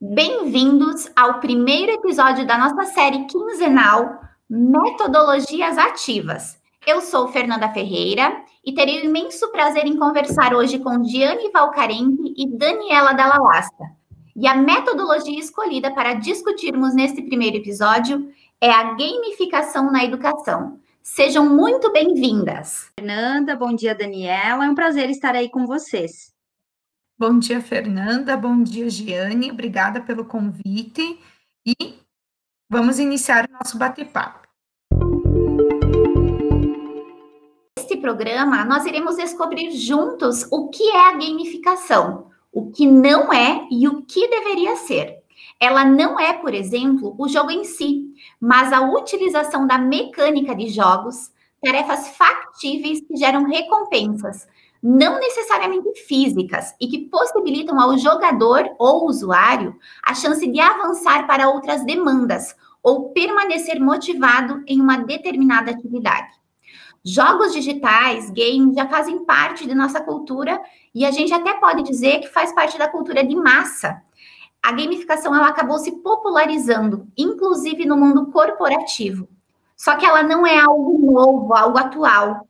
[0.00, 4.20] Bem-vindos ao primeiro episódio da nossa série quinzenal
[4.50, 6.58] Metodologias Ativas.
[6.84, 12.34] Eu sou Fernanda Ferreira e terei o imenso prazer em conversar hoje com Diane Valcarente
[12.36, 13.84] e Daniela Dalla Lasta.
[14.34, 18.28] E a metodologia escolhida para discutirmos neste primeiro episódio
[18.60, 20.80] é a gamificação na educação.
[21.04, 22.90] Sejam muito bem-vindas.
[22.98, 24.64] Fernanda, bom dia, Daniela.
[24.64, 26.33] É um prazer estar aí com vocês.
[27.16, 28.36] Bom dia, Fernanda.
[28.36, 29.52] Bom dia, Giane.
[29.52, 31.16] Obrigada pelo convite.
[31.64, 31.94] E
[32.68, 34.48] vamos iniciar o nosso bate-papo.
[37.78, 43.64] Neste programa, nós iremos descobrir juntos o que é a gamificação, o que não é
[43.70, 45.22] e o que deveria ser.
[45.60, 50.68] Ela não é, por exemplo, o jogo em si, mas a utilização da mecânica de
[50.68, 51.30] jogos,
[51.62, 54.48] tarefas factíveis que geram recompensas,
[54.86, 61.48] não necessariamente físicas e que possibilitam ao jogador ou usuário a chance de avançar para
[61.48, 66.34] outras demandas ou permanecer motivado em uma determinada atividade.
[67.02, 70.60] Jogos digitais, games, já fazem parte de nossa cultura
[70.94, 74.02] e a gente até pode dizer que faz parte da cultura de massa.
[74.62, 79.30] A gamificação ela acabou se popularizando, inclusive no mundo corporativo.
[79.74, 82.46] Só que ela não é algo novo, algo atual.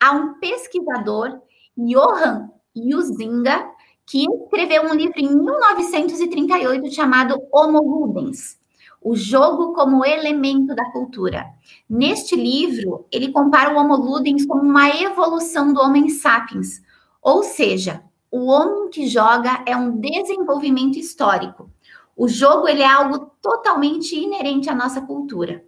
[0.00, 3.70] Há um pesquisador Johan Huizinga,
[4.06, 8.58] que escreveu um livro em 1938 chamado Homo Ludens,
[9.02, 11.46] o jogo como elemento da cultura.
[11.88, 16.82] Neste livro, ele compara o Homo Ludens como uma evolução do Homem sapiens,
[17.20, 21.70] ou seja, o homem que joga é um desenvolvimento histórico.
[22.16, 25.64] O jogo ele é algo totalmente inerente à nossa cultura.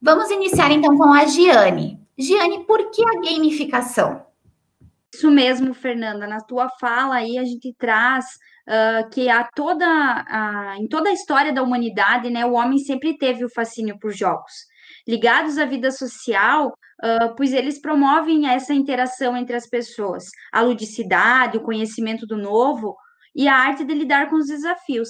[0.00, 2.00] Vamos iniciar então com a Giane.
[2.16, 4.29] Giane, por que a gamificação?
[5.12, 6.26] Isso mesmo, Fernanda.
[6.26, 8.26] Na tua fala aí a gente traz
[8.68, 13.18] uh, que a toda, a, em toda a história da humanidade, né, o homem sempre
[13.18, 14.52] teve o fascínio por jogos.
[15.06, 21.58] Ligados à vida social, uh, pois eles promovem essa interação entre as pessoas, a ludicidade,
[21.58, 22.94] o conhecimento do novo
[23.34, 25.08] e a arte de lidar com os desafios.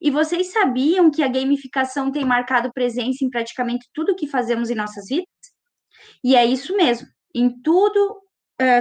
[0.00, 4.74] E vocês sabiam que a gamificação tem marcado presença em praticamente tudo que fazemos em
[4.74, 5.26] nossas vidas?
[6.22, 7.08] E é isso mesmo.
[7.34, 8.23] Em tudo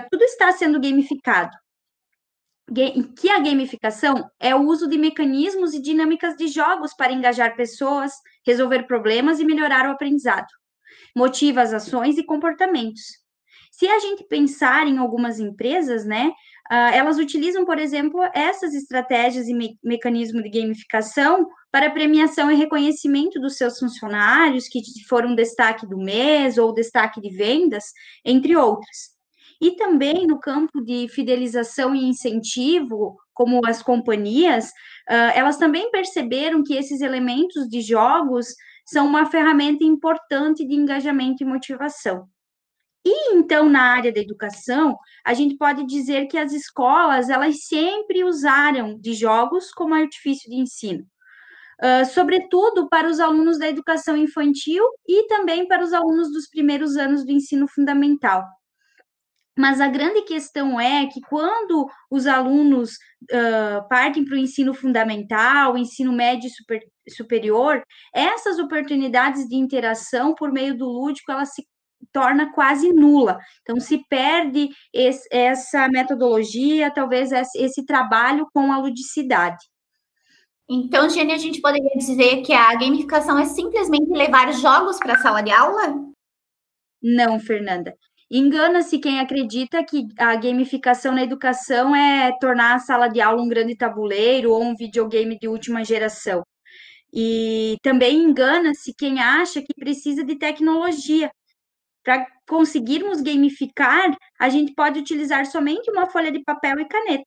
[0.09, 1.56] tudo está sendo gamificado.
[3.17, 8.13] Que a gamificação é o uso de mecanismos e dinâmicas de jogos para engajar pessoas,
[8.45, 10.47] resolver problemas e melhorar o aprendizado.
[11.16, 13.01] Motiva as ações e comportamentos.
[13.72, 16.31] Se a gente pensar em algumas empresas, né,
[16.72, 23.40] elas utilizam, por exemplo, essas estratégias e me mecanismos de gamificação para premiação e reconhecimento
[23.40, 24.79] dos seus funcionários, que
[25.09, 27.85] foram destaque do mês ou destaque de vendas,
[28.23, 29.11] entre outras.
[29.63, 34.66] E também no campo de fidelização e incentivo, como as companhias,
[35.09, 38.47] uh, elas também perceberam que esses elementos de jogos
[38.85, 42.28] são uma ferramenta importante de engajamento e motivação.
[43.06, 48.25] E então na área da educação, a gente pode dizer que as escolas elas sempre
[48.25, 51.06] usaram de jogos como artifício de ensino,
[51.81, 56.97] uh, sobretudo para os alunos da educação infantil e também para os alunos dos primeiros
[56.97, 58.44] anos do ensino fundamental.
[59.58, 62.94] Mas a grande questão é que quando os alunos
[63.31, 67.84] uh, partem para o ensino fundamental, ensino médio e super, superior,
[68.14, 71.64] essas oportunidades de interação por meio do lúdico, ela se
[72.12, 73.38] torna quase nula.
[73.62, 79.64] Então, se perde esse, essa metodologia, talvez esse, trabalho com a ludicidade.
[80.70, 85.20] Então, Jenny, a gente poderia dizer que a gamificação é simplesmente levar jogos para a
[85.20, 85.96] sala de aula?
[87.02, 87.94] Não, Fernanda.
[88.36, 93.48] Engana-se quem acredita que a gamificação na educação é tornar a sala de aula um
[93.48, 96.44] grande tabuleiro ou um videogame de última geração.
[97.14, 101.30] E também engana-se quem acha que precisa de tecnologia.
[102.04, 107.26] Para conseguirmos gamificar, a gente pode utilizar somente uma folha de papel e caneta.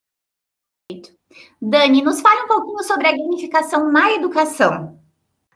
[1.61, 4.99] Dani, nos fale um pouquinho sobre a gamificação na educação.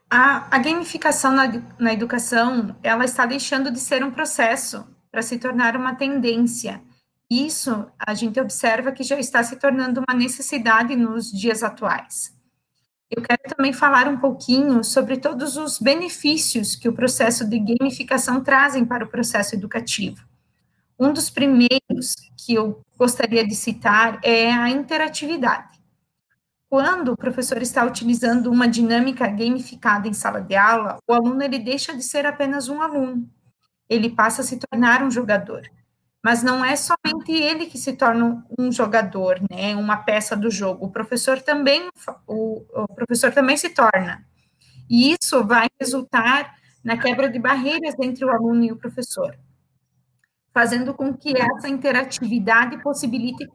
[0.08, 1.44] A, a gamificação na,
[1.78, 6.82] na educação, ela está deixando de ser um processo para se tornar uma tendência.
[7.30, 12.34] Isso a gente observa que já está se tornando uma necessidade nos dias atuais.
[13.10, 18.42] Eu quero também falar um pouquinho sobre todos os benefícios que o processo de gamificação
[18.42, 20.26] trazem para o processo educativo.
[20.98, 25.78] Um dos primeiros que eu gostaria de citar é a interatividade.
[26.70, 31.58] Quando o professor está utilizando uma dinâmica gamificada em sala de aula, o aluno ele
[31.58, 33.28] deixa de ser apenas um aluno
[33.92, 35.62] ele passa a se tornar um jogador.
[36.24, 40.86] mas não é somente ele que se torna um jogador, né, uma peça do jogo.
[40.86, 41.88] O professor também,
[42.26, 44.24] o, o professor também se torna.
[44.88, 46.54] E isso vai resultar
[46.84, 49.36] na quebra de barreiras entre o aluno e o professor,
[50.52, 53.48] fazendo com que essa interatividade possibilite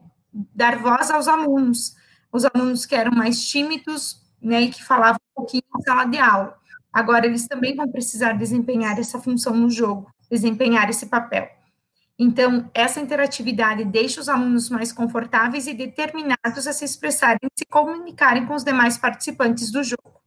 [0.54, 1.96] dar voz aos alunos,
[2.32, 6.18] os alunos que eram mais tímidos, né, e que falavam um pouquinho em sala de
[6.18, 6.56] aula.
[6.92, 11.48] Agora eles também vão precisar desempenhar essa função no jogo, desempenhar esse papel.
[12.18, 17.64] Então, essa interatividade deixa os alunos mais confortáveis e determinados a se expressarem e se
[17.64, 20.18] comunicarem com os demais participantes do jogo.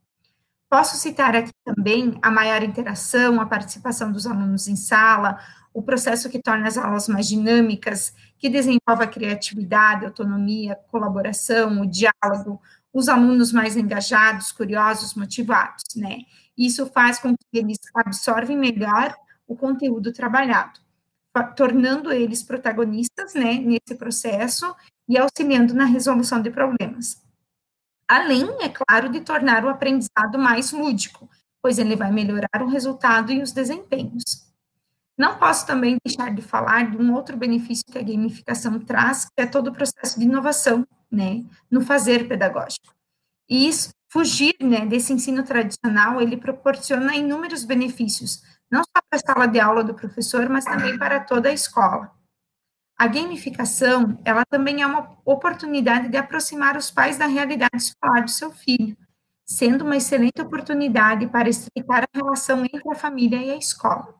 [0.70, 5.38] Posso citar aqui também a maior interação, a participação dos alunos em sala,
[5.74, 10.76] o processo que torna as aulas mais dinâmicas, que desenvolve a criatividade, a autonomia, a
[10.76, 12.58] colaboração, o diálogo,
[12.90, 16.20] os alunos mais engajados, curiosos, motivados, né?
[16.56, 19.14] Isso faz com que eles absorvem melhor
[19.52, 20.80] o conteúdo trabalhado
[21.56, 24.74] tornando eles protagonistas, né, nesse processo
[25.08, 27.22] e auxiliando na resolução de problemas.
[28.06, 31.30] Além, é claro, de tornar o aprendizado mais lúdico,
[31.62, 34.22] pois ele vai melhorar o resultado e os desempenhos.
[35.16, 39.40] Não posso também deixar de falar de um outro benefício que a gamificação traz, que
[39.40, 42.94] é todo o processo de inovação, né, no fazer pedagógico.
[43.48, 49.18] E isso, fugir, né, desse ensino tradicional, ele proporciona inúmeros benefícios, não só para a
[49.18, 52.10] sala de aula do professor, mas também para toda a escola.
[52.98, 58.30] A gamificação, ela também é uma oportunidade de aproximar os pais da realidade escolar do
[58.30, 58.96] seu filho,
[59.44, 64.14] sendo uma excelente oportunidade para estreitar a relação entre a família e a escola.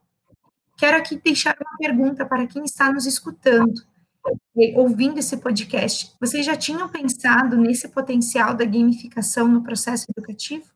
[0.76, 3.82] Quero aqui deixar uma pergunta para quem está nos escutando,
[4.75, 6.14] ouvindo esse podcast.
[6.20, 10.66] Vocês já tinham pensado nesse potencial da gamificação no processo educativo?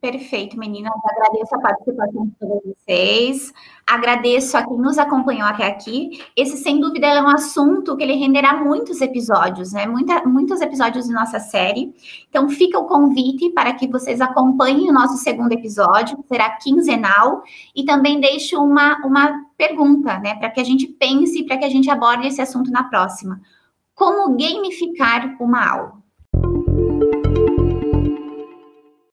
[0.00, 0.92] Perfeito, meninas.
[1.04, 3.52] Agradeço a participação de todos vocês.
[3.84, 6.22] Agradeço a quem nos acompanhou até aqui.
[6.36, 9.86] Esse, sem dúvida, é um assunto que ele renderá muitos episódios, né?
[9.86, 11.92] Muita, muitos episódios de nossa série.
[12.28, 17.42] Então, fica o convite para que vocês acompanhem o nosso segundo episódio, será quinzenal.
[17.74, 20.36] E também deixo uma, uma pergunta, né?
[20.36, 23.40] Para que a gente pense, para que a gente aborde esse assunto na próxima.
[23.96, 25.97] Como gamificar uma aula?